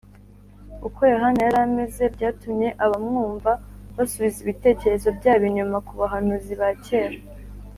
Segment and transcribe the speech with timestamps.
[0.87, 3.51] Uko Yohana yari ameze byatumye abamwumva
[3.95, 7.17] basubiza ibitekerezo byabo inyuma ku bahanuzi ba kera